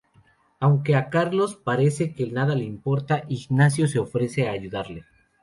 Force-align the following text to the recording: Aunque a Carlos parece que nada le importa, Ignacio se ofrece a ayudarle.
Aunque 0.59 0.95
a 0.95 1.03
Carlos 1.11 1.57
parece 1.63 2.15
que 2.15 2.25
nada 2.25 2.55
le 2.55 2.63
importa, 2.63 3.23
Ignacio 3.29 3.87
se 3.87 3.99
ofrece 3.99 4.47
a 4.47 4.51
ayudarle. 4.53 5.05